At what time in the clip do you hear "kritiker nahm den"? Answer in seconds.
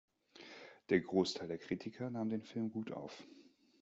1.59-2.41